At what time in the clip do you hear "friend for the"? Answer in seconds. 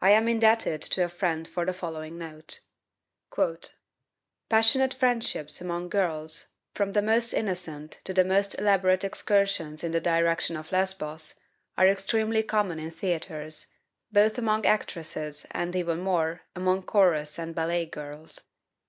1.08-1.72